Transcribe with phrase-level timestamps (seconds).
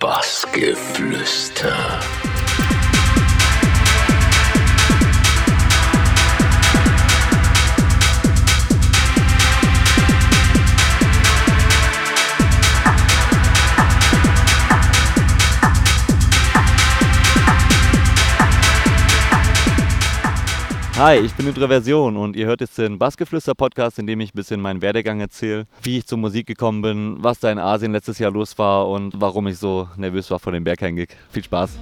[0.00, 2.00] Bassgeflüster.
[20.98, 24.62] Hi, ich bin Introversion und ihr hört jetzt den Bassgeflüster-Podcast, in dem ich ein bisschen
[24.62, 28.30] meinen Werdegang erzähle, wie ich zur Musik gekommen bin, was da in Asien letztes Jahr
[28.30, 31.10] los war und warum ich so nervös war vor dem Berghain-Gig.
[31.30, 31.78] Viel Spaß!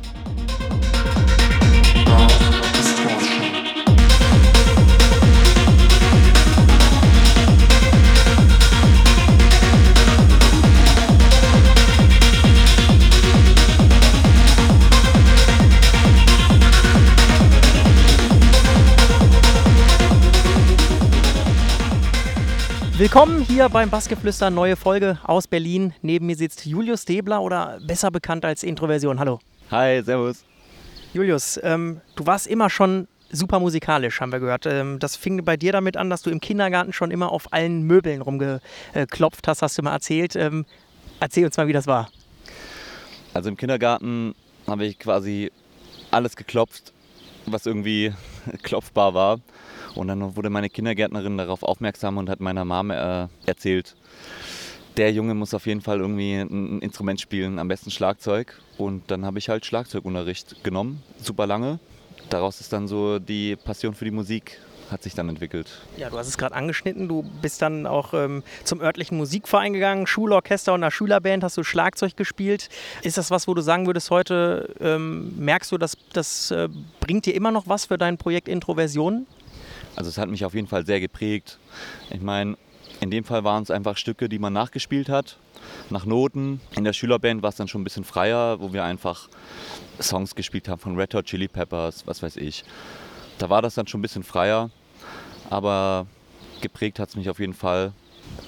[22.96, 25.94] Willkommen hier beim Bassgeflüster, neue Folge aus Berlin.
[26.00, 29.18] Neben mir sitzt Julius Debler oder besser bekannt als Introversion.
[29.18, 29.40] Hallo.
[29.72, 30.44] Hi, servus.
[31.12, 34.66] Julius, ähm, du warst immer schon super musikalisch, haben wir gehört.
[34.66, 37.82] Ähm, das fing bei dir damit an, dass du im Kindergarten schon immer auf allen
[37.82, 40.36] Möbeln rumgeklopft hast, hast du mal erzählt.
[40.36, 40.64] Ähm,
[41.18, 42.08] erzähl uns mal, wie das war.
[43.32, 44.36] Also im Kindergarten
[44.68, 45.50] habe ich quasi
[46.12, 46.92] alles geklopft,
[47.46, 48.14] was irgendwie
[48.62, 49.40] klopfbar war.
[49.94, 53.94] Und dann wurde meine Kindergärtnerin darauf aufmerksam und hat meiner Mom äh, erzählt,
[54.96, 58.60] der Junge muss auf jeden Fall irgendwie ein Instrument spielen, am besten Schlagzeug.
[58.78, 61.78] Und dann habe ich halt Schlagzeugunterricht genommen, super lange.
[62.30, 64.58] Daraus ist dann so die Passion für die Musik
[64.90, 65.70] hat sich dann entwickelt.
[65.96, 67.08] Ja, du hast es gerade angeschnitten.
[67.08, 71.64] Du bist dann auch ähm, zum örtlichen Musikverein gegangen, Schulorchester und einer Schülerband, hast du
[71.64, 72.68] Schlagzeug gespielt.
[73.02, 76.68] Ist das was, wo du sagen würdest, heute ähm, merkst du, dass das äh,
[77.00, 79.26] bringt dir immer noch was für dein Projekt Introversion?
[79.96, 81.58] Also es hat mich auf jeden Fall sehr geprägt.
[82.10, 82.56] Ich meine,
[83.00, 85.38] in dem Fall waren es einfach Stücke, die man nachgespielt hat,
[85.90, 86.60] nach Noten.
[86.76, 89.28] In der Schülerband war es dann schon ein bisschen freier, wo wir einfach
[90.00, 92.64] Songs gespielt haben von Red Hot Chili Peppers, was weiß ich.
[93.38, 94.70] Da war das dann schon ein bisschen freier,
[95.50, 96.06] aber
[96.60, 97.92] geprägt hat es mich auf jeden Fall.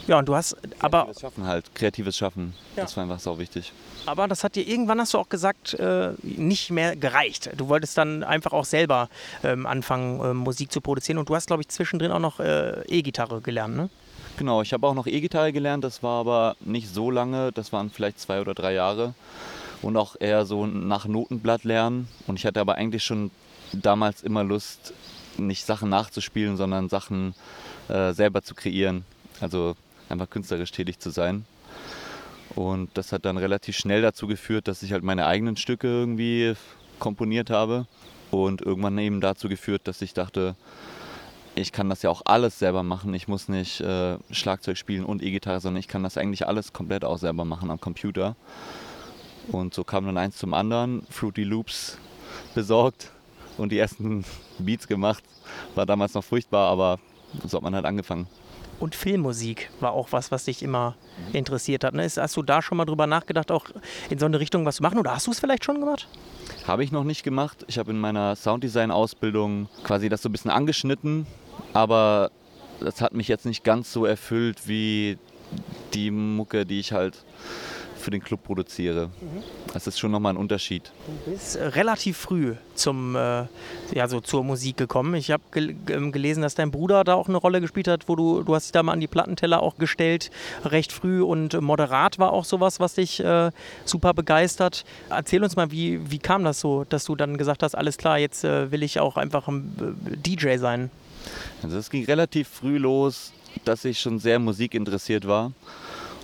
[0.06, 1.05] Ja, und du hast aber.
[1.05, 2.55] Kreatives Schaffen halt, kreatives Schaffen.
[2.77, 2.83] Ja.
[2.83, 3.72] Das war einfach sau wichtig.
[4.06, 7.50] Aber das hat dir irgendwann, hast du auch gesagt, äh, nicht mehr gereicht.
[7.56, 9.09] Du wolltest dann einfach auch selber
[9.43, 11.19] ähm, anfangen, äh, Musik zu produzieren.
[11.19, 13.91] Und du hast, glaube ich, zwischendrin auch noch äh, E-Gitarre gelernt, ne?
[14.37, 15.83] Genau, ich habe auch noch E-Gitarre gelernt.
[15.83, 17.53] Das war aber nicht so lange.
[17.53, 19.15] Das waren vielleicht zwei oder drei Jahre.
[19.83, 22.09] Und auch eher so nach Notenblatt lernen.
[22.27, 23.31] Und ich hatte aber eigentlich schon
[23.72, 24.93] damals immer Lust,
[25.37, 27.34] nicht Sachen nachzuspielen, sondern Sachen
[27.89, 29.05] äh, selber zu kreieren.
[29.41, 29.75] Also
[30.09, 31.44] einfach künstlerisch tätig zu sein.
[32.55, 36.55] Und das hat dann relativ schnell dazu geführt, dass ich halt meine eigenen Stücke irgendwie
[36.99, 37.87] komponiert habe.
[38.31, 40.56] Und irgendwann eben dazu geführt, dass ich dachte,
[41.55, 43.15] ich kann das ja auch alles selber machen.
[43.15, 47.05] Ich muss nicht äh, Schlagzeug spielen und E-Gitarre, sondern ich kann das eigentlich alles komplett
[47.05, 48.37] auch selber machen am Computer.
[49.49, 51.06] Und so kam dann eins zum anderen.
[51.09, 51.99] Fruity Loops
[52.55, 53.11] besorgt
[53.56, 54.25] und die ersten
[54.59, 55.22] Beats gemacht.
[55.75, 56.99] War damals noch furchtbar, aber
[57.45, 58.27] so hat man halt angefangen.
[58.79, 60.97] Und Filmmusik war auch was, was dich immer
[61.33, 61.95] interessiert hat.
[61.95, 62.05] Ne?
[62.05, 63.67] Hast du da schon mal drüber nachgedacht, auch
[64.11, 64.99] in so eine Richtung was zu machen?
[64.99, 66.09] Oder hast du es vielleicht schon gemacht?
[66.67, 67.65] Habe ich noch nicht gemacht.
[67.69, 71.27] Ich habe in meiner Sounddesign-Ausbildung quasi das so ein bisschen angeschnitten,
[71.73, 72.31] aber
[72.81, 75.19] das hat mich jetzt nicht ganz so erfüllt wie
[75.95, 77.25] die Mucke, die ich halt
[78.06, 79.09] für den Club produziere.
[79.21, 79.43] Mhm.
[79.75, 80.93] Das ist schon nochmal ein Unterschied.
[81.25, 83.47] Du bist äh, relativ früh zum, äh,
[83.93, 85.17] ja, so zur Musik gekommen.
[85.17, 88.15] Ich habe gel ähm, gelesen, dass dein Bruder da auch eine Rolle gespielt hat, wo
[88.15, 90.31] du, du hast dich da mal an die Plattenteller auch gestellt,
[90.65, 93.50] recht früh und moderat war auch sowas, was dich äh,
[93.84, 94.84] super begeistert.
[95.11, 98.21] Erzähl uns mal, wie, wie kam das so, dass du dann gesagt hast, alles klar,
[98.21, 100.91] jetzt äh, will ich auch einfach ein äh, DJ sein?
[101.61, 103.33] Also es ging relativ früh los,
[103.65, 105.50] dass ich schon sehr musikinteressiert war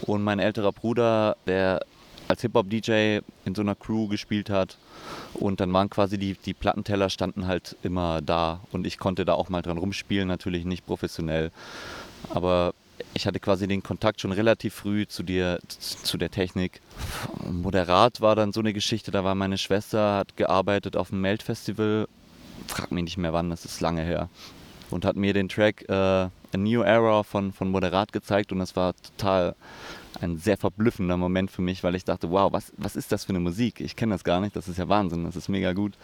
[0.06, 1.80] und mein älterer Bruder, der
[2.28, 4.78] als Hip-Hop-DJ in so einer Crew gespielt hat.
[5.34, 8.60] Und dann waren quasi die, die Plattenteller standen halt immer da.
[8.72, 11.50] Und ich konnte da auch mal dran rumspielen, natürlich nicht professionell.
[12.30, 12.74] Aber
[13.14, 16.80] ich hatte quasi den Kontakt schon relativ früh zu, dir, zu der Technik.
[17.50, 22.08] Moderat war dann so eine Geschichte, da war meine Schwester, hat gearbeitet auf dem Melt-Festival.
[22.66, 24.28] Frag mich nicht mehr wann, das ist lange her.
[24.90, 28.76] Und hat mir den Track äh, A New Era von, von Moderat gezeigt und das
[28.76, 29.54] war total
[30.20, 33.30] ein sehr verblüffender Moment für mich, weil ich dachte, wow, was, was ist das für
[33.30, 33.80] eine Musik?
[33.80, 35.94] Ich kenne das gar nicht, das ist ja Wahnsinn, das ist mega gut.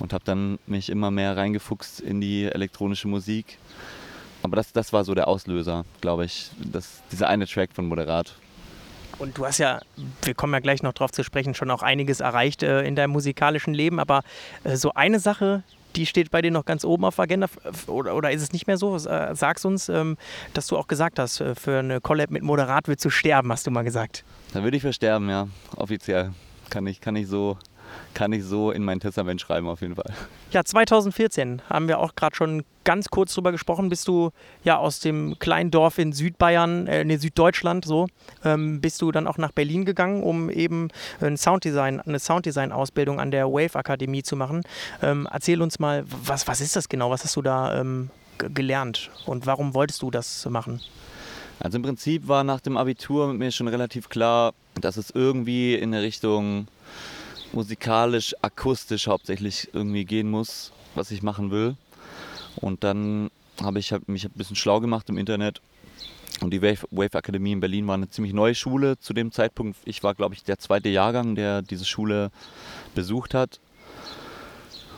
[0.00, 3.58] Und habe dann mich immer mehr reingefuchst in die elektronische Musik.
[4.42, 8.34] Aber das, das war so der Auslöser, glaube ich, das, dieser eine Track von Moderat.
[9.18, 9.80] Und du hast ja,
[10.22, 13.10] wir kommen ja gleich noch drauf zu sprechen, schon auch einiges erreicht äh, in deinem
[13.10, 13.98] musikalischen Leben.
[13.98, 14.22] Aber
[14.62, 15.64] äh, so eine Sache,
[15.96, 17.48] die steht bei dir noch ganz oben auf der Agenda
[17.86, 18.96] oder, oder ist es nicht mehr so?
[18.96, 20.16] Äh, sag's uns, ähm,
[20.54, 23.66] dass du auch gesagt hast, äh, für eine Collab mit Moderat willst du sterben, hast
[23.66, 24.24] du mal gesagt.
[24.52, 26.32] Da würde ich für sterben, ja, offiziell.
[26.70, 27.56] Kann ich, kann ich so
[28.14, 30.12] kann ich so in mein Testament schreiben auf jeden Fall.
[30.50, 33.90] Ja, 2014 haben wir auch gerade schon ganz kurz drüber gesprochen.
[33.90, 34.30] Bist du
[34.64, 38.06] ja aus dem kleinen Dorf in Südbayern, äh, nee, Süddeutschland so,
[38.44, 40.88] ähm, bist du dann auch nach Berlin gegangen, um eben
[41.20, 44.62] ein Sounddesign, eine Sounddesign-Ausbildung an der Wave Akademie zu machen.
[45.02, 47.10] Ähm, erzähl uns mal, was, was ist das genau?
[47.10, 50.80] Was hast du da ähm, gelernt und warum wolltest du das machen?
[51.60, 55.92] Also im Prinzip war nach dem Abitur mir schon relativ klar, dass es irgendwie in
[55.92, 56.68] eine Richtung
[57.52, 61.76] musikalisch, akustisch hauptsächlich irgendwie gehen muss, was ich machen will.
[62.56, 63.30] Und dann
[63.62, 65.60] habe ich mich ein bisschen schlau gemacht im Internet.
[66.40, 69.76] Und die Wave, Wave Akademie in Berlin war eine ziemlich neue Schule zu dem Zeitpunkt.
[69.84, 72.30] Ich war, glaube ich, der zweite Jahrgang, der diese Schule
[72.94, 73.60] besucht hat.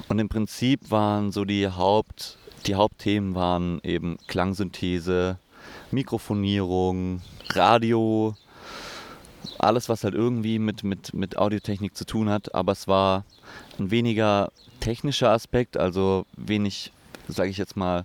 [0.09, 2.37] Und im Prinzip waren so die, Haupt,
[2.67, 5.39] die Hauptthemen waren eben Klangsynthese,
[5.93, 8.37] Mikrofonierung, Radio,
[9.59, 13.25] alles, was halt irgendwie mit, mit, mit Audiotechnik zu tun hat, aber es war
[13.79, 14.51] ein weniger
[14.81, 16.93] technischer Aspekt, also wenig,
[17.29, 18.05] sage ich jetzt mal,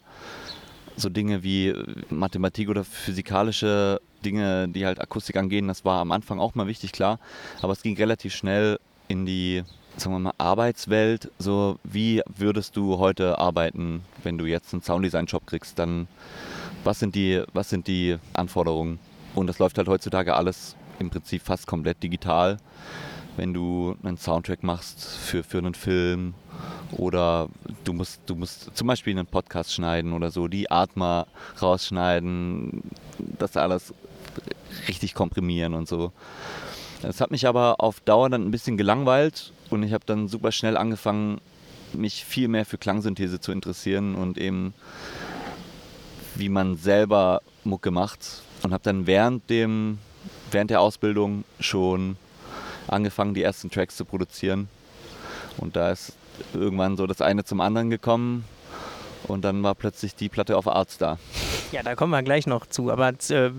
[0.98, 1.74] so Dinge wie
[2.10, 6.92] Mathematik oder physikalische Dinge, die halt Akustik angehen, das war am Anfang auch mal wichtig,
[6.92, 7.20] klar,
[7.62, 9.64] aber es ging relativ schnell in die
[9.98, 15.48] sagen wir mal, Arbeitswelt, so wie würdest du heute arbeiten, wenn du jetzt einen Sounddesign-Job
[15.48, 16.08] kriegst, dann
[16.84, 19.00] was sind die, was sind die Anforderungen?
[19.34, 22.58] Und das läuft halt heutzutage alles im Prinzip fast komplett digital.
[23.38, 26.34] Wenn du einen Soundtrack machst für, für einen Film
[26.94, 27.50] oder
[27.84, 31.26] du musst, du musst zum Beispiel einen Podcast schneiden oder so, die Art mal
[31.62, 32.82] rausschneiden,
[33.18, 33.94] das alles
[34.88, 36.12] richtig komprimieren und so.
[37.02, 40.52] Das hat mich aber auf Dauer dann ein bisschen gelangweilt und ich habe dann super
[40.52, 41.42] schnell angefangen,
[41.94, 44.74] mich viel mehr für Klangsynthese zu interessieren und eben
[46.36, 50.00] wie man selber Mucke macht und habe dann während dem
[50.56, 52.16] während der Ausbildung schon
[52.88, 54.70] angefangen, die ersten Tracks zu produzieren.
[55.58, 56.14] Und da ist
[56.54, 58.46] irgendwann so das eine zum anderen gekommen.
[59.28, 61.18] Und dann war plötzlich die Platte auf Arts da.
[61.72, 62.92] Ja, da kommen wir gleich noch zu.
[62.92, 63.52] Aber äh,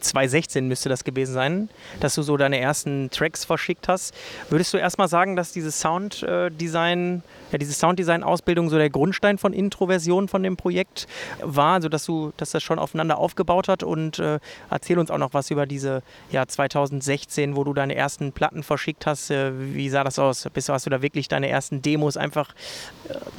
[0.00, 1.68] 2016 müsste das gewesen sein,
[2.00, 4.14] dass du so deine ersten Tracks verschickt hast.
[4.50, 10.28] Würdest du erstmal sagen, dass dieses Sounddesign, ja, diese Sounddesign-Ausbildung so der Grundstein von Introversion
[10.28, 11.06] von dem Projekt
[11.42, 13.82] war, also dass du, dass das schon aufeinander aufgebaut hat?
[13.82, 14.38] Und äh,
[14.70, 19.06] erzähl uns auch noch was über diese ja, 2016, wo du deine ersten Platten verschickt
[19.06, 19.30] hast.
[19.30, 20.48] Äh, wie sah das aus?
[20.52, 22.54] Bist, hast du da wirklich deine ersten Demos einfach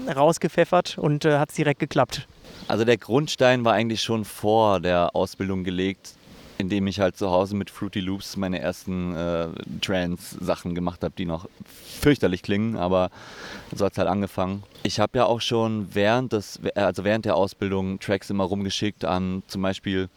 [0.07, 2.27] äh, rausgepfeffert und äh, hat es direkt geklappt?
[2.67, 6.15] Also der Grundstein war eigentlich schon vor der Ausbildung gelegt,
[6.57, 9.47] indem ich halt zu Hause mit Fruity Loops meine ersten äh,
[9.81, 11.47] Trance-Sachen gemacht habe, die noch
[11.99, 13.09] fürchterlich klingen, aber
[13.75, 14.63] so hat es halt angefangen.
[14.83, 19.43] Ich habe ja auch schon während, des, also während der Ausbildung Tracks immer rumgeschickt an
[19.47, 20.09] zum Beispiel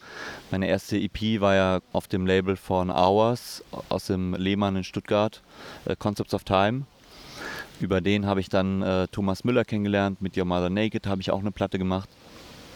[0.51, 5.43] meine erste EP war ja auf dem Label von Hours aus dem Lehmann in Stuttgart,
[5.87, 6.85] äh, Concepts of Time.
[7.81, 11.31] Über den habe ich dann äh, Thomas Müller kennengelernt, mit Your Mother Naked habe ich
[11.31, 12.09] auch eine Platte gemacht.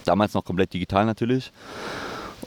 [0.05, 1.53] Damals noch komplett digital natürlich.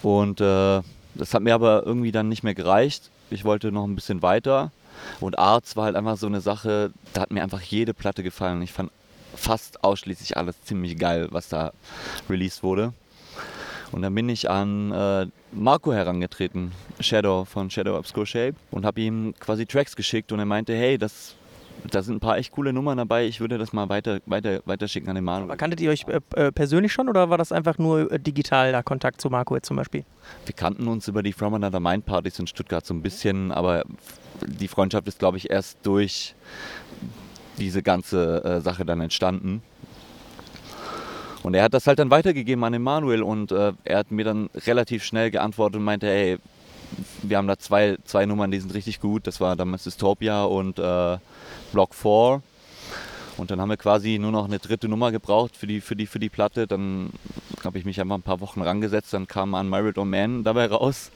[0.01, 0.81] Und äh,
[1.15, 3.09] das hat mir aber irgendwie dann nicht mehr gereicht.
[3.29, 4.71] Ich wollte noch ein bisschen weiter.
[5.19, 8.61] Und Arts war halt einfach so eine Sache, da hat mir einfach jede Platte gefallen.
[8.61, 8.91] Ich fand
[9.35, 11.71] fast ausschließlich alles ziemlich geil, was da
[12.29, 12.93] released wurde.
[13.91, 19.01] Und dann bin ich an äh, Marco herangetreten, Shadow von Shadow Obscure Shape, und habe
[19.01, 21.35] ihm quasi Tracks geschickt und er meinte, hey, das
[21.89, 23.25] da sind ein paar echt coole Nummern dabei.
[23.25, 25.45] Ich würde das mal weiter, weiter, weiter schicken an den Manu.
[25.45, 28.71] Aber kanntet ihr euch äh, äh, persönlich schon oder war das einfach nur äh, digital
[28.71, 30.05] der Kontakt zu Marco jetzt zum Beispiel?
[30.45, 33.83] Wir kannten uns über die From Another Mind Partys in Stuttgart so ein bisschen, aber
[34.41, 36.35] die Freundschaft ist, glaube ich, erst durch
[37.57, 39.61] diese ganze äh, Sache dann entstanden.
[41.43, 44.49] Und er hat das halt dann weitergegeben an Emanuel und äh, er hat mir dann
[44.65, 46.37] relativ schnell geantwortet und meinte, hey,
[47.21, 49.27] wir haben da zwei, zwei Nummern, die sind richtig gut.
[49.27, 51.17] Das war damals Dystopia und äh,
[51.71, 52.41] Block 4.
[53.43, 56.07] Und dann haben wir quasi nur noch eine dritte Nummer gebraucht für die, für die,
[56.07, 56.65] für die Platte.
[56.65, 57.09] Dann
[57.61, 59.13] habe ich mich einfach ein paar Wochen rangesetzt.
[59.13, 61.11] Dann kam an Married or Man dabei raus,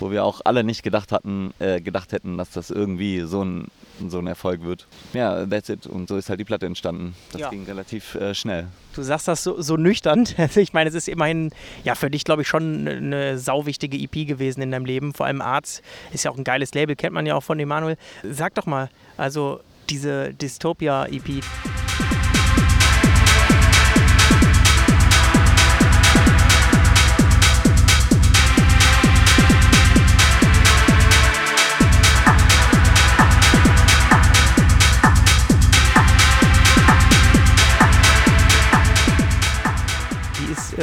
[0.00, 3.68] wo wir auch alle nicht gedacht hatten, äh, gedacht hätten, dass das irgendwie so ein,
[4.08, 4.88] so ein Erfolg wird.
[5.12, 5.86] Ja, that's it.
[5.86, 7.14] Und so ist halt die Platte entstanden.
[7.30, 7.50] Das ja.
[7.50, 8.66] ging relativ äh, schnell.
[8.96, 10.26] Du sagst das so, so nüchtern.
[10.56, 11.52] ich meine, es ist immerhin
[11.84, 15.14] ja für dich, glaube ich, schon eine sauwichtige EP gewesen in deinem Leben.
[15.14, 17.96] Vor allem Arts ist ja auch ein geiles Label, kennt man ja auch von Emanuel.
[18.24, 21.42] Sag doch mal, also diese Dystopia-EP.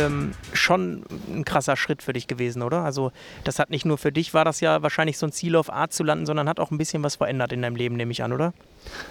[0.08, 2.84] Ähm, schon ein krasser Schritt für dich gewesen, oder?
[2.84, 3.12] Also
[3.44, 5.94] das hat nicht nur für dich, war das ja wahrscheinlich so ein Ziel auf Art
[5.94, 8.34] zu landen, sondern hat auch ein bisschen was verändert in deinem Leben, nehme ich an,
[8.34, 8.54] oder?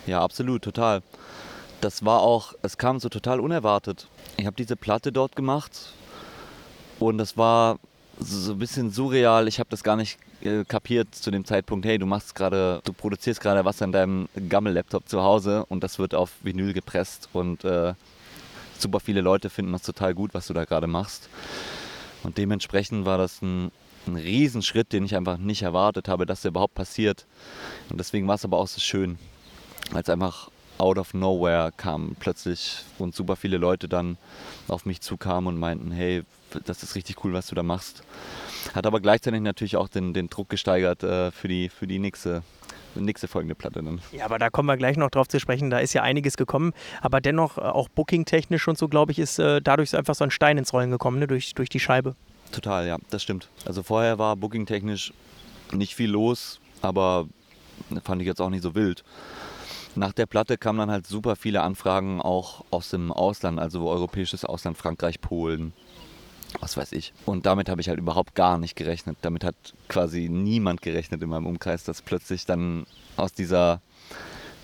[0.06, 1.02] Ja, absolut, total.
[1.80, 4.08] Das war auch, es kam so total unerwartet.
[4.38, 5.92] Ich habe diese Platte dort gemacht
[6.98, 7.78] und das war
[8.18, 9.46] so ein bisschen surreal.
[9.46, 12.92] Ich habe das gar nicht äh, kapiert zu dem Zeitpunkt, hey, du machst gerade, du
[12.92, 17.64] produzierst gerade was an deinem Gammel-Laptop zu Hause und das wird auf Vinyl gepresst und
[17.64, 17.94] äh,
[18.80, 21.28] super viele Leute finden das total gut, was du da gerade machst.
[22.22, 23.70] Und dementsprechend war das ein,
[24.06, 27.26] ein Riesenschritt, den ich einfach nicht erwartet habe, dass der überhaupt passiert.
[27.90, 29.18] Und deswegen war es aber auch so schön,
[29.94, 34.18] es einfach out of nowhere kam plötzlich und super viele Leute dann
[34.68, 36.22] auf mich zukamen und meinten, hey,
[36.64, 38.02] das ist richtig cool, was du da machst.
[38.74, 42.42] Hat aber gleichzeitig natürlich auch den, den Druck gesteigert äh, für, die, für die nächste
[43.04, 44.00] nächste folgende Platte dann.
[44.12, 45.70] Ja, aber da kommen wir gleich noch drauf zu sprechen.
[45.70, 46.72] Da ist ja einiges gekommen.
[47.00, 50.30] Aber dennoch, äh, auch booking-technisch und so, glaube ich, ist äh, dadurch einfach so ein
[50.30, 51.26] Stein ins Rollen gekommen, ne?
[51.26, 52.14] durch, durch die Scheibe.
[52.52, 53.48] Total, ja, das stimmt.
[53.64, 55.12] Also vorher war booking-technisch
[55.72, 57.26] nicht viel los, aber
[58.04, 59.04] fand ich jetzt auch nicht so wild.
[59.94, 64.44] Nach der Platte kamen dann halt super viele Anfragen auch aus dem Ausland, also europäisches
[64.44, 65.72] Ausland, Frankreich, Polen,
[66.60, 67.12] was weiß ich.
[67.24, 69.16] Und damit habe ich halt überhaupt gar nicht gerechnet.
[69.22, 69.54] Damit hat
[69.88, 72.86] quasi niemand gerechnet in meinem Umkreis, dass plötzlich dann
[73.16, 73.80] aus dieser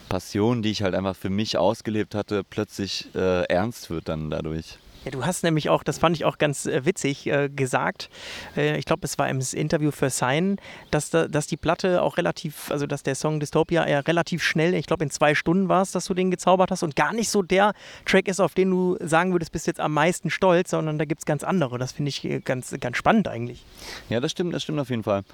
[0.09, 4.79] Passion, die ich halt einfach für mich ausgelebt hatte, plötzlich äh, ernst wird dann dadurch.
[5.05, 8.09] Ja, du hast nämlich auch, das fand ich auch ganz äh, witzig, äh, gesagt,
[8.57, 10.59] äh, ich glaube, es war im Interview für Sign,
[10.91, 14.75] dass, da, dass die Platte auch relativ, also dass der Song Dystopia ja relativ schnell,
[14.75, 17.31] ich glaube in zwei Stunden war es, dass du den gezaubert hast und gar nicht
[17.31, 17.73] so der
[18.05, 21.23] Track ist, auf den du sagen würdest, bist jetzt am meisten stolz, sondern da gibt
[21.23, 21.79] es ganz andere.
[21.79, 23.65] Das finde ich äh, ganz, ganz spannend eigentlich.
[24.09, 25.25] Ja, das stimmt, das stimmt auf jeden Fall.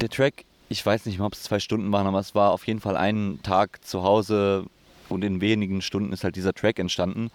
[0.00, 2.66] Der Track, ich weiß nicht mehr, ob es zwei Stunden waren, aber es war auf
[2.66, 4.66] jeden Fall einen Tag zu Hause
[5.08, 7.30] und in wenigen Stunden ist halt dieser Track entstanden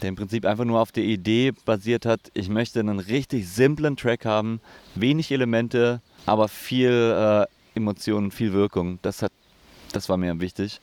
[0.00, 3.96] der im Prinzip einfach nur auf der Idee basiert hat, ich möchte einen richtig simplen
[3.96, 4.60] Track haben,
[4.94, 8.98] wenig Elemente, aber viel äh, Emotionen, viel Wirkung.
[9.02, 9.32] Das, hat,
[9.92, 10.80] das war mir wichtig.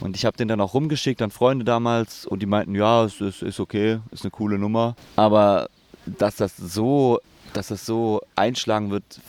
[0.00, 3.20] Und ich habe den dann auch rumgeschickt an Freunde damals und die meinten, ja, es
[3.20, 4.96] ist, ist okay, ist eine coole Nummer.
[5.16, 5.68] Aber
[6.04, 7.20] dass das so,
[7.52, 9.20] dass das so einschlagen wird,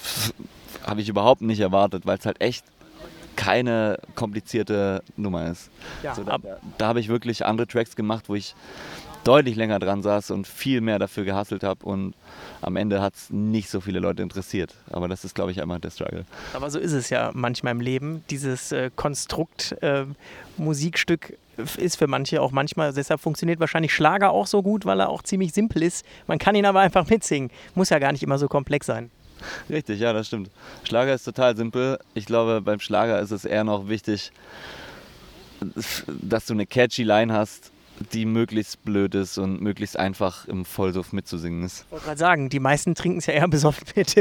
[0.86, 2.66] habe ich überhaupt nicht erwartet, weil es halt echt
[3.38, 5.70] keine komplizierte Nummer ist.
[6.04, 6.38] Ja, so, da,
[6.78, 8.54] da habe ich wirklich andere Tracks gemacht, wo ich
[9.24, 12.14] deutlich länger dran saß und viel mehr dafür gehasselt habe und
[12.62, 14.74] am Ende hat es nicht so viele Leute interessiert.
[14.90, 16.26] Aber das ist, glaube ich, einmal der Struggle.
[16.54, 18.24] Aber so ist es ja manchmal im Leben.
[18.30, 20.06] Dieses äh, Konstrukt äh,
[20.58, 21.38] Musikstück
[21.78, 25.24] ist für manche auch manchmal, deshalb funktioniert wahrscheinlich Schlager auch so gut, weil er auch
[25.24, 26.06] ziemlich simpel ist.
[26.28, 27.52] Man kann ihn aber einfach mitsingen.
[27.76, 29.12] Muss ja gar nicht immer so komplex sein.
[29.70, 30.50] Richtig, ja, das stimmt.
[30.84, 32.00] Schlager ist total simpel.
[32.14, 34.32] Ich glaube, beim Schlager ist es eher noch wichtig,
[36.08, 37.72] dass du eine catchy Line hast,
[38.14, 41.86] die möglichst blöd ist und möglichst einfach im Vollsuff mitzusingen ist.
[41.86, 44.16] Ich wollte gerade sagen, die meisten trinken es ja eher besoffen mit.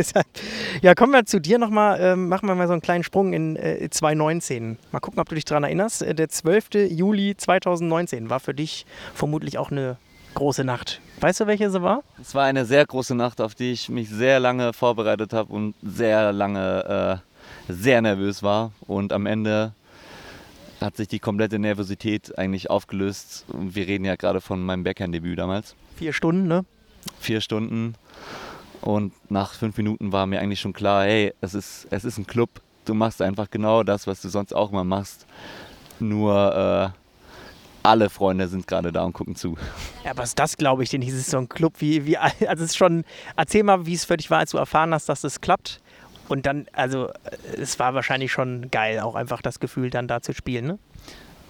[0.83, 3.57] ja, kommen wir zu dir nochmal, ähm, machen wir mal so einen kleinen Sprung in
[3.57, 4.79] äh, 2019.
[4.93, 6.03] Mal gucken, ob du dich daran erinnerst.
[6.03, 6.91] Äh, der 12.
[6.91, 9.99] Juli 2019 war für dich vermutlich auch eine
[10.37, 11.00] große Nacht.
[11.21, 12.02] Weißt du, welche sie war?
[12.21, 15.75] Es war eine sehr große Nacht, auf die ich mich sehr lange vorbereitet habe und
[15.83, 17.23] sehr lange
[17.69, 18.73] äh, sehr nervös war.
[18.87, 19.73] Und am Ende
[20.81, 23.47] hat sich die komplette Nervosität eigentlich aufgelöst.
[23.49, 25.75] Wir reden ja gerade von meinem Backhand-Debüt damals.
[25.97, 26.64] Vier Stunden, ne?
[27.19, 27.95] Vier Stunden.
[28.83, 32.26] Und nach fünf Minuten war mir eigentlich schon klar, hey, es ist, es ist ein
[32.26, 32.50] Club.
[32.85, 35.26] Du machst einfach genau das, was du sonst auch immer machst.
[35.99, 37.06] Nur äh,
[37.87, 39.57] alle Freunde sind gerade da und gucken zu.
[40.05, 41.00] Ja, was das glaube ich denn?
[41.00, 43.05] Dieses so ein Club wie, wie also es ist schon.
[43.37, 45.81] Erzähl mal, wie es für dich war, als du erfahren hast, dass es klappt.
[46.28, 47.09] Und dann, also
[47.57, 50.66] es war wahrscheinlich schon geil, auch einfach das Gefühl, dann da zu spielen.
[50.66, 50.78] Ne?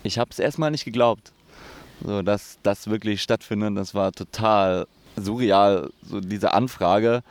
[0.03, 1.33] Ich habe es erstmal nicht geglaubt,
[2.05, 3.77] so, dass das wirklich stattfindet.
[3.77, 7.23] Das war total surreal, so diese Anfrage.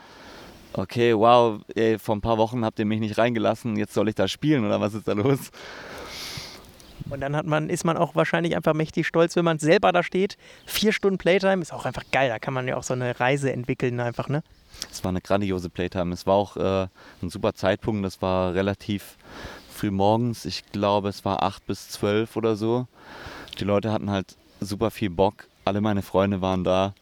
[0.73, 4.15] Okay, wow, ey, vor ein paar Wochen habt ihr mich nicht reingelassen, jetzt soll ich
[4.15, 5.51] da spielen oder was ist da los?
[7.09, 10.03] Und dann hat man, ist man auch wahrscheinlich einfach mächtig stolz, wenn man selber da
[10.03, 10.37] steht.
[10.65, 12.29] Vier Stunden Playtime ist auch einfach geil.
[12.29, 14.43] Da kann man ja auch so eine Reise entwickeln, einfach, ne?
[14.91, 16.13] Es war eine grandiose Playtime.
[16.13, 16.87] Es war auch äh,
[17.21, 18.03] ein super Zeitpunkt.
[18.05, 19.17] Das war relativ
[19.71, 20.45] früh morgens.
[20.45, 22.87] Ich glaube, es war 8 bis 12 oder so.
[23.59, 25.47] Die Leute hatten halt super viel Bock.
[25.63, 26.93] Alle meine Freunde waren da.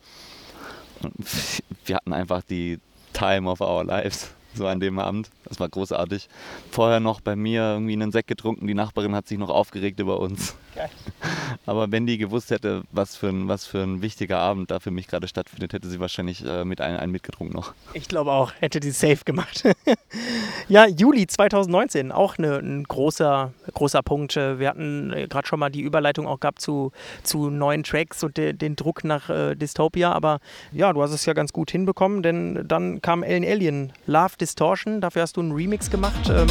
[1.02, 1.14] Und
[1.86, 2.80] wir hatten einfach die
[3.14, 4.34] Time of our lives.
[4.56, 5.30] So an dem Abend.
[5.46, 6.30] Das war großartig.
[6.72, 8.68] Vorher noch bei mir irgendwie einen Sekt getrunken.
[8.68, 10.56] Die Nachbarin hat sich noch aufgeregt über uns.
[10.76, 10.90] Geil.
[11.66, 14.92] Aber wenn die gewusst hätte, was für ein, was für ein wichtiger Abend da für
[14.92, 17.74] mich gerade stattfindet, hätte sie wahrscheinlich äh, mit einem, einen mitgetrunken noch.
[17.94, 19.64] Ich glaube auch, hätte die safe gemacht.
[20.68, 24.36] ja, Juli 2019, auch eine, ein großer, großer Punkt.
[24.36, 26.92] Wir hatten äh, gerade schon mal die Überleitung auch gehabt zu,
[27.24, 30.12] zu neuen Tracks und de, den Druck nach äh, Dystopia.
[30.12, 30.40] Aber
[30.72, 35.00] ja, du hast es ja ganz gut hinbekommen, denn dann kam Ellen Alien, Love Distortion.
[35.00, 36.30] Dafür hast du einen Remix gemacht.
[36.30, 36.48] Ähm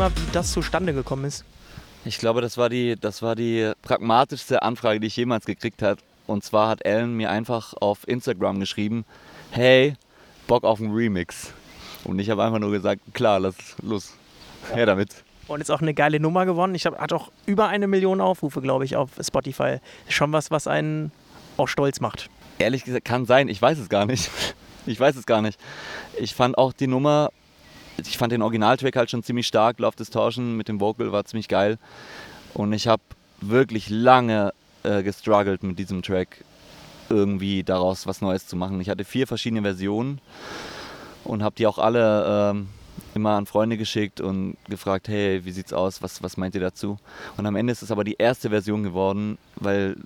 [0.00, 1.44] mal, wie das zustande gekommen ist?
[2.04, 6.00] Ich glaube, das war die, das war die pragmatischste Anfrage, die ich jemals gekriegt habe.
[6.26, 9.04] Und zwar hat Ellen mir einfach auf Instagram geschrieben,
[9.50, 9.94] hey,
[10.46, 11.52] Bock auf einen Remix.
[12.04, 14.14] Und ich habe einfach nur gesagt, klar, lass los,
[14.72, 15.24] her damit.
[15.48, 16.74] Und ist auch eine geile Nummer gewonnen.
[16.74, 19.78] Ich habe hat auch über eine Million Aufrufe, glaube ich, auf Spotify.
[20.08, 21.12] Schon was, was einen
[21.56, 22.30] auch stolz macht.
[22.58, 23.48] Ehrlich gesagt, kann sein.
[23.48, 24.30] Ich weiß es gar nicht.
[24.86, 25.60] Ich weiß es gar nicht.
[26.18, 27.30] Ich fand auch die Nummer
[28.08, 29.78] ich fand den Originaltrack halt schon ziemlich stark.
[29.78, 31.78] Love Distortion mit dem Vocal war ziemlich geil.
[32.54, 33.02] Und ich habe
[33.40, 34.52] wirklich lange
[34.82, 36.44] äh, gestruggelt mit diesem Track,
[37.08, 38.80] irgendwie daraus was Neues zu machen.
[38.80, 40.20] Ich hatte vier verschiedene Versionen
[41.24, 42.68] und habe die auch alle ähm,
[43.14, 46.98] immer an Freunde geschickt und gefragt, hey, wie sieht's aus, was, was meint ihr dazu?
[47.36, 49.96] Und am Ende ist es aber die erste Version geworden, weil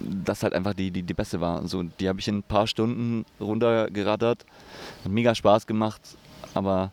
[0.00, 1.66] das halt einfach die, die, die beste war.
[1.66, 4.44] So, die habe ich in ein paar Stunden runtergerattert,
[5.04, 6.00] hat mega Spaß gemacht,
[6.54, 6.92] aber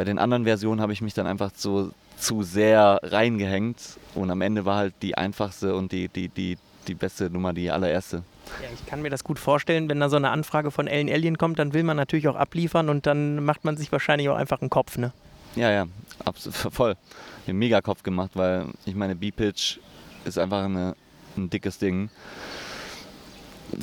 [0.00, 3.76] bei den anderen Versionen habe ich mich dann einfach so zu sehr reingehängt
[4.14, 6.56] und am Ende war halt die einfachste und die, die, die,
[6.88, 8.22] die beste Nummer die allererste.
[8.62, 11.36] Ja, ich kann mir das gut vorstellen, wenn da so eine Anfrage von Ellen Alien
[11.36, 14.62] kommt, dann will man natürlich auch abliefern und dann macht man sich wahrscheinlich auch einfach
[14.62, 15.12] einen Kopf, ne?
[15.54, 15.86] Ja, ja,
[16.24, 16.96] absolut, voll.
[17.42, 19.80] Ich habe Mega-Kopf gemacht, weil ich meine, B-Pitch
[20.24, 20.96] ist einfach eine,
[21.36, 22.08] ein dickes Ding.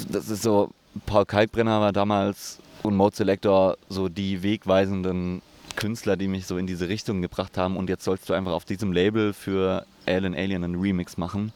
[0.10, 0.72] Das ist so,
[1.06, 5.44] Paul Kalkbrenner war damals und Mode Selector so die wegweisenden
[5.78, 8.66] Künstler, die mich so in diese Richtung gebracht haben und jetzt sollst du einfach auf
[8.66, 11.54] diesem Label für Alien Alien einen Remix machen.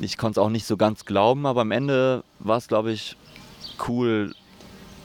[0.00, 3.16] Ich konnte es auch nicht so ganz glauben, aber am Ende war es, glaube ich,
[3.88, 4.34] cool,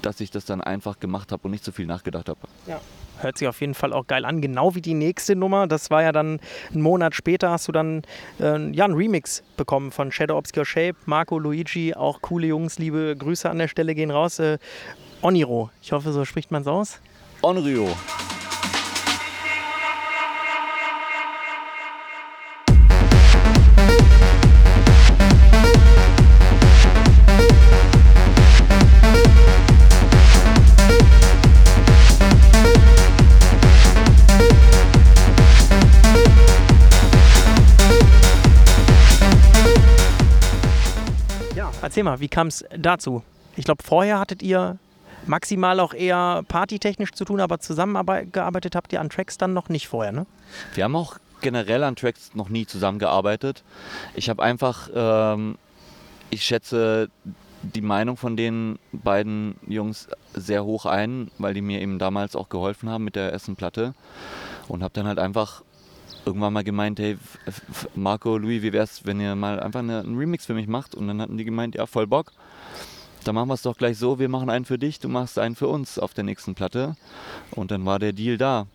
[0.02, 2.40] dass ich das dann einfach gemacht habe und nicht so viel nachgedacht habe.
[2.68, 2.80] Ja.
[3.20, 5.68] Hört sich auf jeden Fall auch geil an, genau wie die nächste Nummer.
[5.68, 6.40] Das war ja dann
[6.72, 8.02] einen Monat später, hast du dann
[8.40, 13.16] äh, ja, einen Remix bekommen von Shadow Obscure Shape, Marco, Luigi, auch coole Jungs, liebe
[13.16, 14.40] Grüße an der Stelle gehen raus.
[14.40, 14.58] Äh,
[15.22, 17.00] Oniro, ich hoffe, so spricht man es aus.
[17.42, 17.90] Onryo.
[41.84, 43.22] Erzähl mal, wie kam es dazu?
[43.58, 44.78] Ich glaube, vorher hattet ihr
[45.26, 49.88] maximal auch eher partytechnisch zu tun, aber zusammengearbeitet habt ihr an Tracks dann noch nicht
[49.88, 50.26] vorher, ne?
[50.74, 53.64] Wir haben auch generell an Tracks noch nie zusammengearbeitet.
[54.16, 55.58] Ich habe einfach, ähm,
[56.30, 57.10] ich schätze
[57.64, 62.50] die Meinung von den beiden Jungs sehr hoch ein, weil die mir eben damals auch
[62.50, 63.94] geholfen haben mit der ersten Platte
[64.68, 65.64] und habe dann halt einfach
[66.26, 67.18] irgendwann mal gemeint, hey
[67.96, 70.96] Marco, Louis, wie wär's, wenn ihr mal einfach eine, einen Remix für mich macht?
[70.96, 72.32] Und dann hatten die gemeint, ja, voll Bock
[73.24, 75.56] dann machen wir es doch gleich so, wir machen einen für dich, du machst einen
[75.56, 76.96] für uns auf der nächsten Platte.
[77.52, 78.68] Und dann war der Deal da.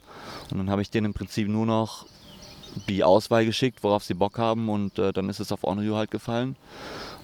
[0.51, 2.07] Und dann habe ich denen im Prinzip nur noch
[2.89, 6.11] die Auswahl geschickt, worauf sie Bock haben und äh, dann ist es auf Onryo halt
[6.11, 6.57] gefallen.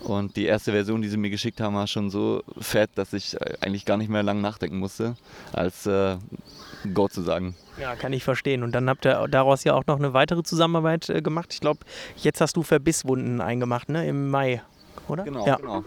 [0.01, 3.41] Und die erste Version, die sie mir geschickt haben, war schon so fett, dass ich
[3.41, 5.15] äh, eigentlich gar nicht mehr lange nachdenken musste,
[5.53, 6.17] als äh,
[6.93, 7.55] Go zu sagen.
[7.79, 8.63] Ja, kann ich verstehen.
[8.63, 11.53] Und dann habt ihr daraus ja auch noch eine weitere Zusammenarbeit äh, gemacht.
[11.53, 11.81] Ich glaube,
[12.17, 14.07] jetzt hast du Verbisswunden eingemacht, ne?
[14.07, 14.63] Im Mai,
[15.07, 15.25] oder?
[15.25, 15.57] Genau, ja.
[15.57, 15.85] genau.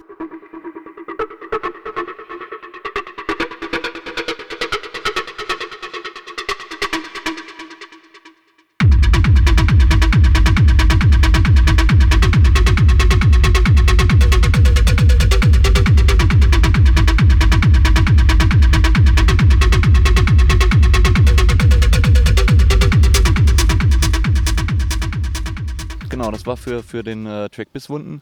[26.45, 28.21] War für, für den äh, Track Bisswunden.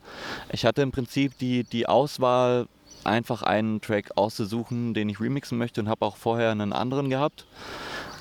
[0.51, 2.67] Ich hatte im Prinzip die, die Auswahl,
[3.03, 7.45] einfach einen Track auszusuchen, den ich remixen möchte und habe auch vorher einen anderen gehabt.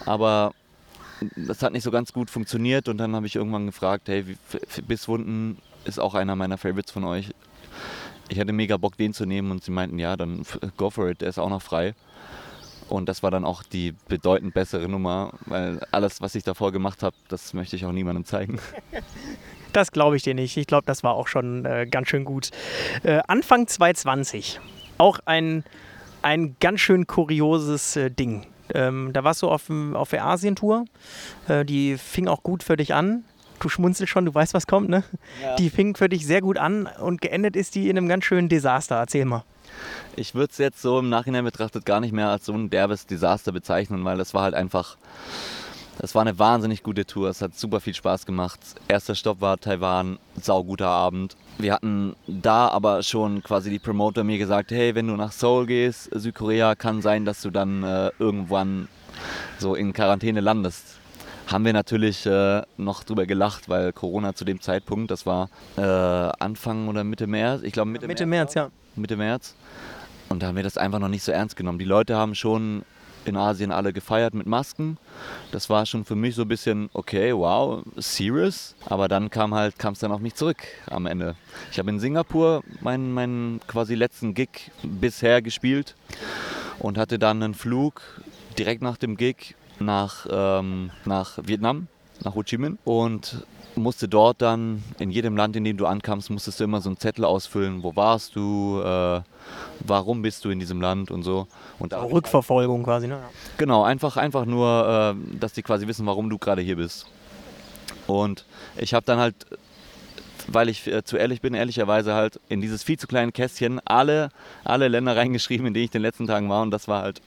[0.06, 0.52] Aber
[1.36, 4.36] das hat nicht so ganz gut funktioniert und dann habe ich irgendwann gefragt, hey,
[4.86, 7.32] Bisswunden ist auch einer meiner Favorites von euch.
[8.28, 10.44] Ich hatte mega Bock, den zu nehmen und sie meinten, ja, dann
[10.76, 11.94] go for it, der ist auch noch frei.
[12.88, 17.02] Und das war dann auch die bedeutend bessere Nummer, weil alles, was ich davor gemacht
[17.02, 18.58] habe, das möchte ich auch niemandem zeigen.
[19.72, 20.56] Das glaube ich dir nicht.
[20.56, 22.50] Ich glaube, das war auch schon äh, ganz schön gut.
[23.02, 24.60] Äh, Anfang 2020,
[24.98, 25.64] auch ein,
[26.22, 28.46] ein ganz schön kurioses äh, Ding.
[28.74, 30.84] Ähm, da warst du auf, auf der Asientour.
[31.48, 33.24] Äh, die fing auch gut für dich an.
[33.60, 35.04] Du schmunzelst schon, du weißt, was kommt, ne?
[35.40, 35.54] Ja.
[35.54, 38.48] Die fing für dich sehr gut an und geendet ist die in einem ganz schönen
[38.48, 38.96] Desaster.
[38.96, 39.44] Erzähl mal.
[40.16, 43.06] Ich würde es jetzt so im Nachhinein betrachtet gar nicht mehr als so ein derbes
[43.06, 44.96] Desaster bezeichnen, weil das war halt einfach
[45.98, 47.28] das war eine wahnsinnig gute Tour.
[47.28, 48.60] Es hat super viel Spaß gemacht.
[48.88, 51.36] Erster Stopp war Taiwan, sauguter Abend.
[51.58, 55.66] Wir hatten da aber schon quasi die Promoter mir gesagt, hey, wenn du nach Seoul
[55.66, 58.88] gehst, Südkorea, kann sein, dass du dann äh, irgendwann
[59.58, 60.98] so in Quarantäne landest.
[61.46, 65.82] Haben wir natürlich äh, noch drüber gelacht, weil Corona zu dem Zeitpunkt, das war äh,
[65.82, 68.70] Anfang oder Mitte März, ich glaube Mitte, Mitte März, März ja.
[68.96, 69.54] Mitte März.
[70.28, 71.78] Und da haben wir das einfach noch nicht so ernst genommen.
[71.78, 72.84] Die Leute haben schon
[73.24, 74.98] in Asien alle gefeiert mit Masken.
[75.50, 78.74] Das war schon für mich so ein bisschen, okay, wow, serious.
[78.86, 80.58] Aber dann kam halt, kam es dann auf mich zurück
[80.90, 81.36] am Ende.
[81.70, 85.94] Ich habe in Singapur meinen, meinen quasi letzten Gig bisher gespielt
[86.78, 88.02] und hatte dann einen Flug
[88.58, 91.88] direkt nach dem Gig nach, ähm, nach Vietnam,
[92.22, 92.78] nach Ho Chi Minh.
[92.84, 93.44] Und
[93.76, 96.98] musste dort dann, in jedem Land, in dem du ankamst, musstest du immer so einen
[96.98, 99.20] Zettel ausfüllen, wo warst du, äh,
[99.80, 101.46] warum bist du in diesem Land und so.
[101.78, 103.20] Und da Rückverfolgung quasi, ne?
[103.56, 107.06] Genau, einfach, einfach nur, äh, dass die quasi wissen, warum du gerade hier bist.
[108.06, 108.44] Und
[108.76, 109.34] ich habe dann halt,
[110.48, 114.30] weil ich äh, zu ehrlich bin, ehrlicherweise halt in dieses viel zu kleine Kästchen alle,
[114.64, 116.62] alle Länder reingeschrieben, in denen ich in den letzten Tagen war.
[116.62, 117.20] Und das war halt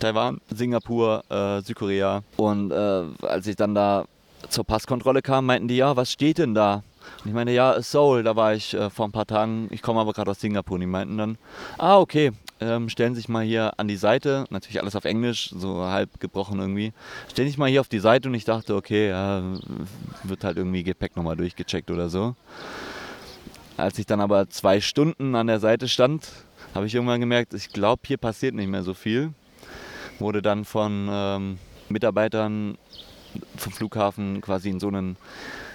[0.00, 2.22] Taiwan, Singapur, äh, Südkorea.
[2.36, 4.04] Und äh, als ich dann da
[4.48, 6.82] zur Passkontrolle kam, meinten die, ja, was steht denn da?
[7.22, 10.00] Und ich meine, ja, Seoul, da war ich äh, vor ein paar Tagen, ich komme
[10.00, 10.74] aber gerade aus Singapur.
[10.74, 11.38] Und die meinten dann,
[11.78, 15.84] ah, okay, ähm, stellen sich mal hier an die Seite, natürlich alles auf Englisch, so
[15.84, 16.92] halb gebrochen irgendwie.
[17.30, 19.42] Stellen Sie sich mal hier auf die Seite und ich dachte, okay, ja,
[20.24, 22.34] wird halt irgendwie Gepäck nochmal durchgecheckt oder so.
[23.76, 26.28] Als ich dann aber zwei Stunden an der Seite stand,
[26.74, 29.32] habe ich irgendwann gemerkt, ich glaube, hier passiert nicht mehr so viel.
[30.18, 32.76] Wurde dann von ähm, Mitarbeitern
[33.56, 35.16] vom Flughafen quasi in so einen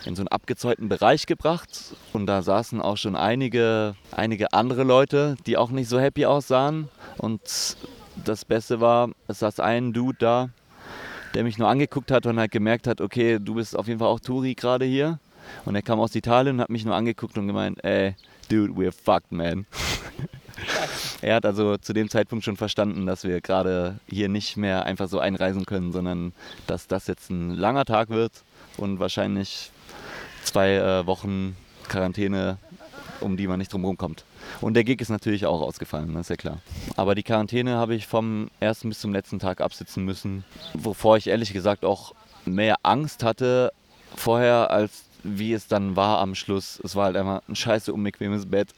[0.06, 5.36] in so einen abgezäunten Bereich gebracht und da saßen auch schon einige, einige andere Leute,
[5.46, 6.90] die auch nicht so happy aussahen.
[7.18, 7.42] Und
[8.24, 10.50] das Beste war, es saß ein Dude da,
[11.34, 14.10] der mich nur angeguckt hat und halt gemerkt hat, okay, du bist auf jeden Fall
[14.10, 15.20] auch Touri gerade hier.
[15.66, 18.16] Und er kam aus Italien und hat mich nur angeguckt und gemeint, ey,
[18.50, 19.66] dude, we're fucked, man.
[21.24, 25.08] Er hat also zu dem Zeitpunkt schon verstanden, dass wir gerade hier nicht mehr einfach
[25.08, 26.34] so einreisen können, sondern
[26.68, 28.32] dass das jetzt ein langer Tag wird
[28.78, 29.72] und wahrscheinlich
[30.44, 31.56] zwei äh, Wochen
[31.88, 32.58] Quarantäne,
[33.22, 34.26] um die man nicht drum kommt.
[34.60, 36.60] Und der Gig ist natürlich auch ausgefallen, das ist ja klar.
[36.98, 41.28] Aber die Quarantäne habe ich vom ersten bis zum letzten Tag absitzen müssen, wovor ich
[41.28, 42.14] ehrlich gesagt auch
[42.46, 43.72] mehr Angst hatte
[44.16, 46.80] vorher als wie es dann war am Schluss.
[46.84, 48.70] Es war halt einfach ein scheiße unbequemes Bett.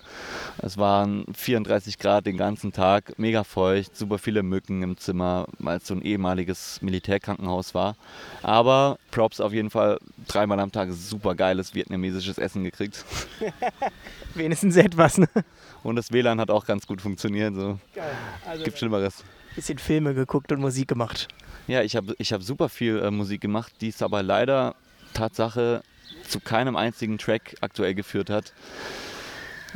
[0.58, 5.78] Es waren 34 Grad den ganzen Tag, mega feucht, super viele Mücken im Zimmer, weil
[5.78, 7.96] es so ein ehemaliges Militärkrankenhaus war.
[8.44, 13.04] Aber Props auf jeden Fall dreimal am Tag super geiles vietnamesisches Essen gekriegt.
[14.36, 15.30] Wenigstens etwas, ne?
[15.84, 17.56] Und das WLAN hat auch ganz gut funktioniert.
[17.56, 17.80] So.
[17.94, 18.12] Geil.
[18.46, 19.24] Also Gibt Schlimmeres.
[19.56, 21.28] Bisschen Filme geguckt und Musik gemacht.
[21.68, 24.76] Ja, ich habe ich hab super viel äh, Musik gemacht, die ist aber leider
[25.14, 25.82] Tatsache
[26.28, 28.54] zu keinem einzigen Track aktuell geführt hat.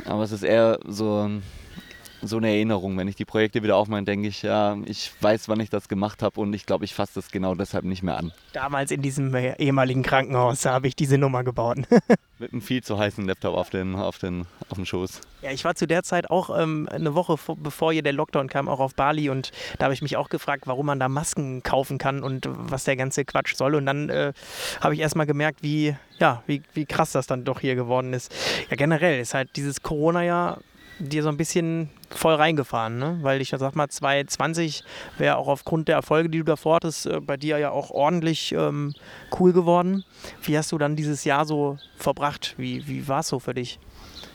[0.04, 1.30] Aber es ist eher so,
[2.22, 2.96] so eine Erinnerung.
[2.96, 6.22] Wenn ich die Projekte wieder aufmache, denke ich, ja, ich weiß, wann ich das gemacht
[6.22, 8.32] habe und ich glaube, ich fasse das genau deshalb nicht mehr an.
[8.52, 11.78] Damals in diesem ehemaligen Krankenhaus habe ich diese Nummer gebaut.
[12.38, 15.20] Mit einem viel zu heißen Laptop auf den, auf den, auf dem Schoß.
[15.42, 18.48] Ja, ich war zu der Zeit auch ähm, eine Woche vor, bevor hier der Lockdown
[18.48, 21.62] kam, auch auf Bali und da habe ich mich auch gefragt, warum man da Masken
[21.62, 23.74] kaufen kann und was der ganze Quatsch soll.
[23.74, 24.32] Und dann äh,
[24.80, 28.34] habe ich erstmal gemerkt, wie, ja, wie, wie krass das dann doch hier geworden ist.
[28.70, 30.58] Ja, generell ist halt dieses Corona-Jahr
[31.00, 33.18] dir so ein bisschen voll reingefahren, ne?
[33.22, 34.84] Weil ich sag mal, 2020
[35.18, 38.52] wäre auch aufgrund der Erfolge, die du davor hattest, äh, bei dir ja auch ordentlich
[38.52, 38.94] ähm,
[39.38, 40.04] cool geworden.
[40.42, 42.54] Wie hast du dann dieses Jahr so verbracht?
[42.58, 43.78] Wie, wie war es so für dich?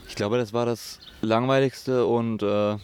[0.08, 2.76] Ich glaube, das war das langweiligste und äh,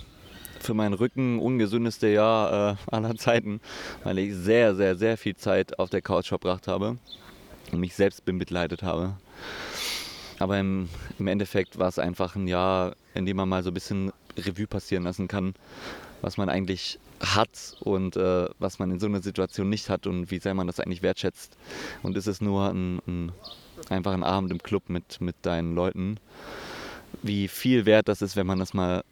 [0.60, 3.60] für meinen Rücken ungesündeste Jahr äh, aller Zeiten,
[4.04, 6.98] weil ich sehr, sehr, sehr viel Zeit auf der Couch verbracht habe
[7.72, 9.16] und mich selbst bemitleidet habe.
[10.38, 13.74] Aber im, im Endeffekt war es einfach ein Jahr, in dem man mal so ein
[13.74, 15.54] bisschen Revue passieren lassen kann,
[16.20, 20.30] was man eigentlich hat und äh, was man in so einer Situation nicht hat und
[20.30, 21.56] wie sehr man das eigentlich wertschätzt.
[22.02, 23.32] Und ist es nur ein, ein
[23.88, 26.18] einfach ein Abend im Club mit, mit deinen Leuten,
[27.22, 29.04] wie viel wert das ist, wenn man das mal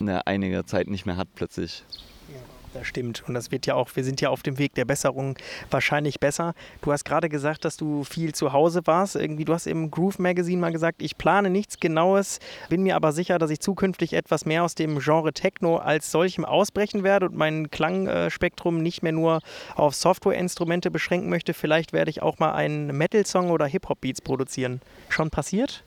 [0.00, 1.84] eine einige Zeit nicht mehr hat plötzlich.
[2.74, 3.24] Das stimmt.
[3.26, 5.36] Und das wird ja auch, wir sind ja auf dem Weg der Besserung
[5.70, 6.54] wahrscheinlich besser.
[6.82, 9.16] Du hast gerade gesagt, dass du viel zu Hause warst.
[9.16, 13.12] Irgendwie, du hast im Groove Magazine mal gesagt, ich plane nichts Genaues, bin mir aber
[13.12, 17.36] sicher, dass ich zukünftig etwas mehr aus dem Genre Techno als solchem ausbrechen werde und
[17.36, 19.40] mein Klangspektrum nicht mehr nur
[19.74, 21.54] auf Softwareinstrumente beschränken möchte.
[21.54, 24.80] Vielleicht werde ich auch mal einen Metal-Song oder Hip-Hop-Beats produzieren.
[25.08, 25.82] Schon passiert?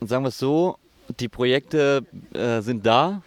[0.00, 0.78] Sagen wir es so,
[1.18, 3.22] die Projekte äh, sind da.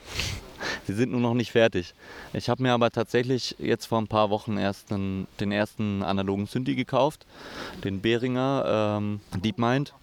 [0.87, 1.93] Sie sind nur noch nicht fertig.
[2.33, 6.45] Ich habe mir aber tatsächlich jetzt vor ein paar Wochen erst einen, den ersten analogen
[6.45, 7.25] Synthi gekauft,
[7.83, 9.93] den Behringer ähm, DeepMind.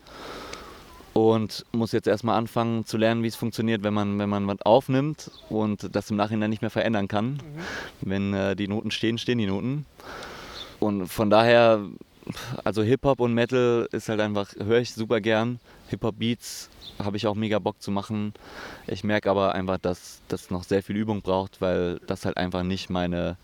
[1.12, 4.62] Und muss jetzt erstmal anfangen zu lernen, wie es funktioniert, wenn man, wenn man was
[4.62, 7.32] aufnimmt und das im Nachhinein nicht mehr verändern kann.
[7.32, 7.40] Mhm.
[8.00, 9.86] Wenn äh, die Noten stehen, stehen die Noten.
[10.78, 11.84] Und von daher,
[12.62, 15.58] also Hip-Hop und Metal ist halt einfach, höre ich super gern.
[15.90, 18.32] Hip-Hop-Beats habe ich auch mega Bock zu machen.
[18.86, 22.62] Ich merke aber einfach, dass das noch sehr viel Übung braucht, weil das halt einfach
[22.62, 23.36] nicht meine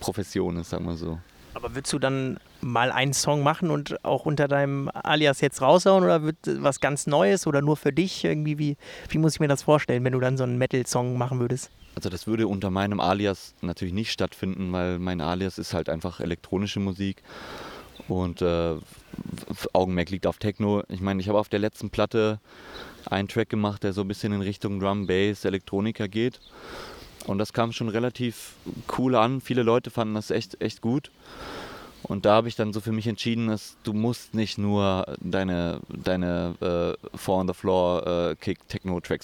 [0.00, 1.18] Profession ist, sagen wir so.
[1.54, 6.04] Aber würdest du dann mal einen Song machen und auch unter deinem Alias jetzt raushauen
[6.04, 8.24] oder wird was ganz Neues oder nur für dich?
[8.24, 8.76] Irgendwie, wie,
[9.08, 11.70] wie muss ich mir das vorstellen, wenn du dann so einen Metal-Song machen würdest?
[11.96, 16.20] Also das würde unter meinem Alias natürlich nicht stattfinden, weil mein Alias ist halt einfach
[16.20, 17.22] elektronische Musik
[18.08, 18.76] und äh,
[19.72, 20.82] Augenmerk liegt auf Techno.
[20.88, 22.40] Ich meine, ich habe auf der letzten Platte
[23.06, 26.40] einen Track gemacht, der so ein bisschen in Richtung Drum, Bass, Elektronika geht.
[27.26, 28.54] Und das kam schon relativ
[28.98, 29.40] cool an.
[29.40, 31.10] Viele Leute fanden das echt, echt gut.
[32.02, 35.80] Und da habe ich dann so für mich entschieden, dass du musst nicht nur deine,
[35.88, 38.54] deine äh, Four on the Floor äh,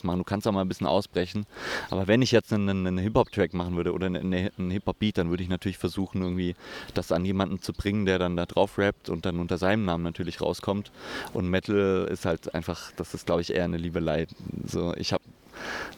[0.02, 0.18] machen.
[0.18, 1.46] Du kannst auch mal ein bisschen ausbrechen.
[1.90, 4.86] Aber wenn ich jetzt einen, einen Hip Hop Track machen würde oder eine, einen Hip
[4.86, 6.54] Hop Beat, dann würde ich natürlich versuchen irgendwie
[6.94, 10.04] das an jemanden zu bringen, der dann da drauf rappt und dann unter seinem Namen
[10.04, 10.90] natürlich rauskommt.
[11.32, 14.26] Und Metal ist halt einfach, das ist glaube ich eher eine Liebelei.
[14.66, 15.24] So, ich habe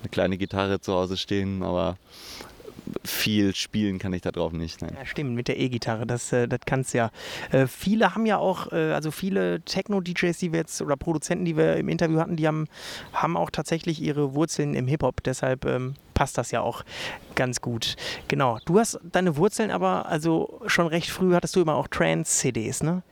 [0.00, 1.96] eine kleine Gitarre zu Hause stehen, aber
[3.04, 4.82] viel spielen kann ich da drauf nicht.
[4.82, 4.96] Nein.
[4.98, 7.10] Ja, stimmt, mit der E-Gitarre, das, äh, das kannst du ja.
[7.50, 11.56] Äh, viele haben ja auch, äh, also viele Techno-DJs, die wir jetzt oder Produzenten, die
[11.56, 12.66] wir im Interview hatten, die haben,
[13.12, 15.22] haben auch tatsächlich ihre Wurzeln im Hip-Hop.
[15.22, 16.84] Deshalb ähm, passt das ja auch
[17.34, 17.96] ganz gut.
[18.28, 18.58] Genau.
[18.64, 23.02] Du hast deine Wurzeln aber, also schon recht früh hattest du immer auch Trance-CDs, ne?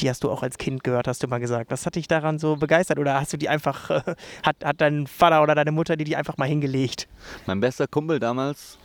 [0.00, 1.70] die hast du auch als Kind gehört, hast du mal gesagt.
[1.70, 2.98] Was hat dich daran so begeistert?
[2.98, 4.02] Oder hast du die einfach, äh,
[4.42, 7.08] hat, hat dein Vater oder deine Mutter die die einfach mal hingelegt?
[7.46, 8.78] Mein bester Kumpel damals,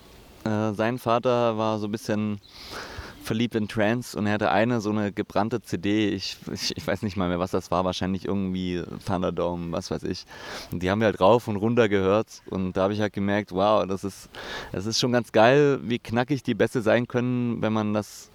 [0.46, 2.40] äh, sein Vater war so ein bisschen
[3.22, 7.04] verliebt in Trance und er hatte eine so eine gebrannte CD, ich, ich, ich, weiß
[7.04, 10.26] nicht mal mehr, was das war, wahrscheinlich irgendwie Thunderdome, was weiß ich.
[10.72, 13.52] Und die haben wir halt rauf und runter gehört und da habe ich halt gemerkt,
[13.52, 14.30] wow, das ist,
[14.72, 18.32] das ist schon ganz geil, wie knackig die Bässe sein können, wenn man das,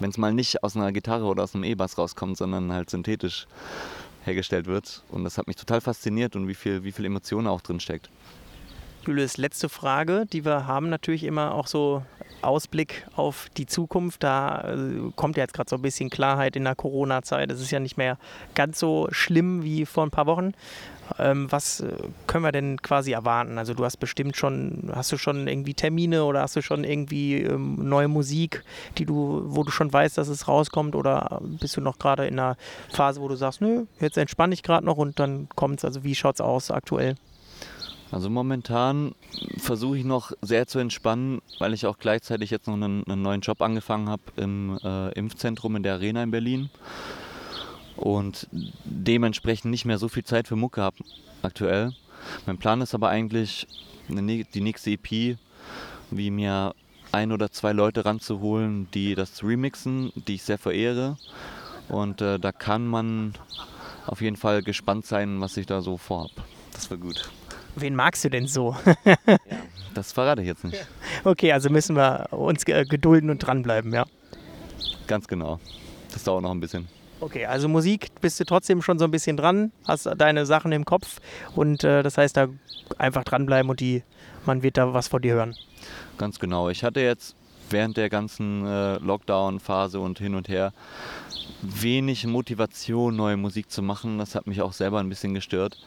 [0.00, 3.46] wenn es mal nicht aus einer Gitarre oder aus einem E-Bass rauskommt, sondern halt synthetisch
[4.24, 5.02] hergestellt wird.
[5.10, 8.10] Und das hat mich total fasziniert und wie viel, wie viel Emotion auch drin steckt.
[9.06, 12.02] Julius, letzte Frage, die wir haben natürlich immer auch so
[12.40, 14.22] Ausblick auf die Zukunft.
[14.22, 17.50] Da äh, kommt ja jetzt gerade so ein bisschen Klarheit in der Corona-Zeit.
[17.50, 18.18] Es ist ja nicht mehr
[18.54, 20.52] ganz so schlimm wie vor ein paar Wochen.
[21.18, 21.92] Ähm, was äh,
[22.26, 23.58] können wir denn quasi erwarten?
[23.58, 27.42] Also du hast bestimmt schon, hast du schon irgendwie Termine oder hast du schon irgendwie
[27.42, 28.64] ähm, neue Musik,
[28.96, 32.38] die du, wo du schon weißt, dass es rauskommt oder bist du noch gerade in
[32.38, 32.56] einer
[32.90, 35.84] Phase, wo du sagst, nö, jetzt entspanne ich gerade noch und dann kommt es.
[35.84, 37.16] Also wie schaut es aus aktuell?
[38.14, 39.16] Also momentan
[39.56, 43.40] versuche ich noch sehr zu entspannen, weil ich auch gleichzeitig jetzt noch einen, einen neuen
[43.40, 46.70] Job angefangen habe im äh, Impfzentrum in der Arena in Berlin
[47.96, 48.46] und
[48.84, 50.98] dementsprechend nicht mehr so viel Zeit für Mucke habe
[51.42, 51.92] aktuell.
[52.46, 53.66] Mein Plan ist aber eigentlich,
[54.08, 55.36] eine, die nächste EP,
[56.12, 56.72] wie mir
[57.10, 61.16] ein oder zwei Leute ranzuholen, die das remixen, die ich sehr verehre.
[61.88, 63.34] Und äh, da kann man
[64.06, 66.30] auf jeden Fall gespannt sein, was ich da so vorhab.
[66.72, 67.28] Das war gut.
[67.76, 68.76] Wen magst du denn so?
[69.04, 69.36] ja,
[69.94, 70.86] das verrate ich jetzt nicht.
[71.24, 74.04] Okay, also müssen wir uns gedulden und dranbleiben, ja.
[75.06, 75.60] Ganz genau.
[76.12, 76.88] Das dauert noch ein bisschen.
[77.20, 80.84] Okay, also Musik bist du trotzdem schon so ein bisschen dran, hast deine Sachen im
[80.84, 81.20] Kopf
[81.54, 82.48] und äh, das heißt, da
[82.98, 84.02] einfach dranbleiben und die,
[84.44, 85.54] man wird da was von dir hören.
[86.18, 86.68] Ganz genau.
[86.68, 87.34] Ich hatte jetzt
[87.70, 90.72] während der ganzen äh, Lockdown-Phase und hin und her
[91.62, 94.18] wenig Motivation, neue Musik zu machen.
[94.18, 95.78] Das hat mich auch selber ein bisschen gestört.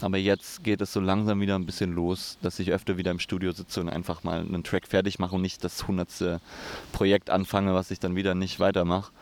[0.00, 3.18] Aber jetzt geht es so langsam wieder ein bisschen los, dass ich öfter wieder im
[3.18, 6.40] Studio sitze und einfach mal einen Track fertig mache und nicht das hundertste
[6.92, 9.12] Projekt anfange, was ich dann wieder nicht weitermache.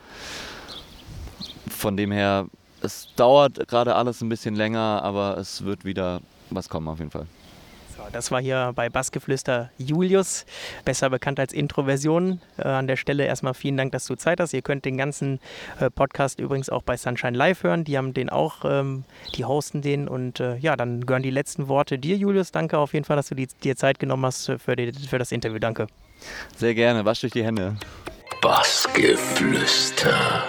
[1.68, 2.46] Von dem her,
[2.80, 7.10] es dauert gerade alles ein bisschen länger, aber es wird wieder was kommen auf jeden
[7.10, 7.26] Fall.
[8.10, 10.44] Das war hier bei Bassgeflüster Julius,
[10.84, 12.40] besser bekannt als Introversion.
[12.58, 14.54] Äh, an der Stelle erstmal vielen Dank, dass du Zeit hast.
[14.54, 15.40] Ihr könnt den ganzen
[15.78, 17.84] äh, Podcast übrigens auch bei Sunshine Live hören.
[17.84, 19.04] Die haben den auch, ähm,
[19.36, 20.08] die hosten den.
[20.08, 22.52] Und äh, ja, dann gehören die letzten Worte dir, Julius.
[22.52, 25.32] Danke auf jeden Fall, dass du die, dir Zeit genommen hast für, die, für das
[25.32, 25.58] Interview.
[25.58, 25.86] Danke.
[26.56, 27.04] Sehr gerne.
[27.04, 27.76] Wasch durch die Hände.
[28.40, 30.44] Bassgeflüster.